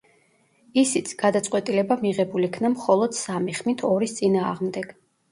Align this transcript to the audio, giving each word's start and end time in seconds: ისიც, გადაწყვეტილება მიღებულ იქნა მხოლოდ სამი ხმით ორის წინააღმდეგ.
ისიც, 0.83 1.09
გადაწყვეტილება 1.17 1.97
მიღებულ 2.05 2.47
იქნა 2.47 2.71
მხოლოდ 2.75 3.13
სამი 3.19 3.53
ხმით 3.59 3.85
ორის 3.91 4.15
წინააღმდეგ. 4.21 4.89